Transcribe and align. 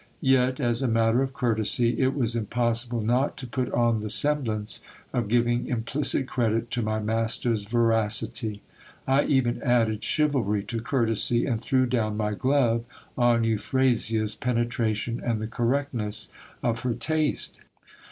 Yet, 0.23 0.59
as 0.59 0.81
a 0.81 0.87
matter 0.87 1.21
of 1.21 1.31
courtesy, 1.31 1.99
it 2.01 2.15
was 2.15 2.35
impossible 2.35 3.01
not 3.01 3.37
to 3.37 3.45
put 3.45 3.71
on 3.71 3.99
the 3.99 4.09
semblance 4.09 4.79
of 5.13 5.27
giving 5.27 5.67
implicit 5.67 6.27
credit 6.27 6.71
to 6.71 6.81
my 6.81 6.99
master's 6.99 7.65
veracity; 7.65 8.63
I 9.05 9.25
even 9.25 9.61
added 9.61 10.03
chivalry 10.03 10.63
to 10.63 10.81
courtesy, 10.81 11.45
and 11.45 11.61
threw 11.61 11.85
down 11.85 12.17
my 12.17 12.31
glove 12.33 12.83
on 13.15 13.43
Euphrasia's 13.43 14.33
penetration 14.33 15.21
and 15.23 15.39
the 15.39 15.45
correctness 15.45 16.29
of 16.63 16.79
her 16.79 16.95
taste. 16.95 17.59